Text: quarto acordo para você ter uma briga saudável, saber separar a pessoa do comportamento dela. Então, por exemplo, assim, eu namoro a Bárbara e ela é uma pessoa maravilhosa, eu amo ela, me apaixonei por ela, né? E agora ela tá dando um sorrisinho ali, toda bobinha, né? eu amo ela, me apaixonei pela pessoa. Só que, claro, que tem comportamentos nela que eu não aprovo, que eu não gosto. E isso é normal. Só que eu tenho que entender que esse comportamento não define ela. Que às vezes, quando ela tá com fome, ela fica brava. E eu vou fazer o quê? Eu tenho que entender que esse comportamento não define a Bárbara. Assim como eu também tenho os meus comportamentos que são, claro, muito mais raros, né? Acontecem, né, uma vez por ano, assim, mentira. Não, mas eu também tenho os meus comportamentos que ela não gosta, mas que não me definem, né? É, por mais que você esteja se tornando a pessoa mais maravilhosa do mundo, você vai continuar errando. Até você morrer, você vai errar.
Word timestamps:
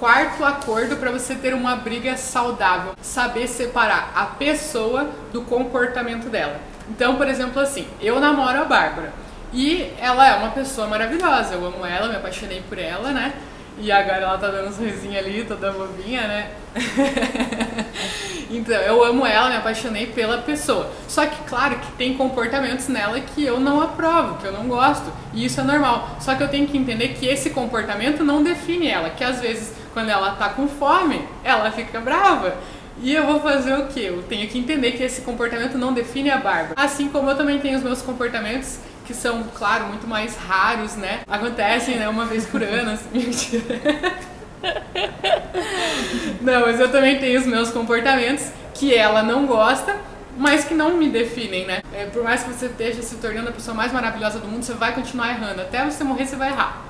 quarto 0.00 0.42
acordo 0.42 0.96
para 0.96 1.10
você 1.10 1.34
ter 1.34 1.52
uma 1.52 1.76
briga 1.76 2.16
saudável, 2.16 2.94
saber 3.02 3.46
separar 3.46 4.10
a 4.16 4.24
pessoa 4.24 5.10
do 5.30 5.42
comportamento 5.42 6.30
dela. 6.30 6.58
Então, 6.88 7.16
por 7.16 7.28
exemplo, 7.28 7.60
assim, 7.60 7.86
eu 8.00 8.18
namoro 8.18 8.62
a 8.62 8.64
Bárbara 8.64 9.12
e 9.52 9.92
ela 10.00 10.26
é 10.26 10.34
uma 10.38 10.50
pessoa 10.50 10.86
maravilhosa, 10.86 11.54
eu 11.54 11.66
amo 11.66 11.84
ela, 11.84 12.08
me 12.08 12.16
apaixonei 12.16 12.62
por 12.66 12.78
ela, 12.78 13.12
né? 13.12 13.34
E 13.78 13.92
agora 13.92 14.22
ela 14.22 14.38
tá 14.38 14.48
dando 14.48 14.70
um 14.70 14.72
sorrisinho 14.72 15.18
ali, 15.18 15.44
toda 15.44 15.70
bobinha, 15.70 16.26
né? 16.26 16.50
eu 18.74 19.04
amo 19.04 19.26
ela, 19.26 19.50
me 19.50 19.56
apaixonei 19.56 20.06
pela 20.06 20.38
pessoa. 20.38 20.90
Só 21.08 21.26
que, 21.26 21.42
claro, 21.44 21.76
que 21.78 21.92
tem 21.92 22.16
comportamentos 22.16 22.88
nela 22.88 23.20
que 23.20 23.44
eu 23.44 23.60
não 23.60 23.80
aprovo, 23.80 24.38
que 24.38 24.46
eu 24.46 24.52
não 24.52 24.68
gosto. 24.68 25.10
E 25.32 25.44
isso 25.44 25.60
é 25.60 25.64
normal. 25.64 26.16
Só 26.20 26.34
que 26.34 26.42
eu 26.42 26.48
tenho 26.48 26.66
que 26.66 26.78
entender 26.78 27.08
que 27.08 27.26
esse 27.26 27.50
comportamento 27.50 28.24
não 28.24 28.42
define 28.42 28.88
ela. 28.88 29.10
Que 29.10 29.24
às 29.24 29.40
vezes, 29.40 29.72
quando 29.92 30.08
ela 30.10 30.32
tá 30.32 30.50
com 30.50 30.68
fome, 30.68 31.24
ela 31.44 31.70
fica 31.70 32.00
brava. 32.00 32.56
E 33.02 33.14
eu 33.14 33.26
vou 33.26 33.40
fazer 33.40 33.72
o 33.74 33.86
quê? 33.86 34.06
Eu 34.08 34.22
tenho 34.22 34.46
que 34.46 34.58
entender 34.58 34.92
que 34.92 35.02
esse 35.02 35.22
comportamento 35.22 35.78
não 35.78 35.92
define 35.92 36.30
a 36.30 36.36
Bárbara. 36.36 36.74
Assim 36.76 37.08
como 37.08 37.30
eu 37.30 37.36
também 37.36 37.58
tenho 37.58 37.78
os 37.78 37.82
meus 37.82 38.02
comportamentos 38.02 38.78
que 39.06 39.14
são, 39.14 39.42
claro, 39.56 39.86
muito 39.86 40.06
mais 40.06 40.36
raros, 40.36 40.96
né? 40.96 41.20
Acontecem, 41.26 41.96
né, 41.96 42.08
uma 42.08 42.26
vez 42.26 42.46
por 42.46 42.62
ano, 42.62 42.92
assim, 42.92 43.08
mentira. 43.18 43.80
Não, 46.40 46.60
mas 46.60 46.78
eu 46.78 46.90
também 46.92 47.18
tenho 47.18 47.40
os 47.40 47.46
meus 47.46 47.70
comportamentos 47.70 48.50
que 48.80 48.94
ela 48.94 49.22
não 49.22 49.46
gosta, 49.46 49.94
mas 50.38 50.64
que 50.64 50.72
não 50.72 50.96
me 50.96 51.10
definem, 51.10 51.66
né? 51.66 51.82
É, 51.92 52.06
por 52.06 52.24
mais 52.24 52.42
que 52.42 52.48
você 52.48 52.64
esteja 52.64 53.02
se 53.02 53.16
tornando 53.16 53.50
a 53.50 53.52
pessoa 53.52 53.74
mais 53.74 53.92
maravilhosa 53.92 54.38
do 54.38 54.48
mundo, 54.48 54.62
você 54.62 54.72
vai 54.72 54.94
continuar 54.94 55.28
errando. 55.28 55.60
Até 55.60 55.84
você 55.84 56.02
morrer, 56.02 56.24
você 56.26 56.34
vai 56.34 56.48
errar. 56.48 56.82